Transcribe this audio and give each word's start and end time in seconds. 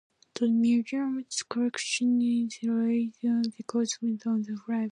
The 0.33 0.47
museum's 0.47 1.43
collection 1.43 2.23
is 2.23 2.57
rare 2.63 3.43
because 3.55 3.99
most 4.01 4.25
of 4.25 4.45
the 4.45 4.49
aircraft 4.49 4.49
are 4.49 4.73
flyable. 4.77 4.89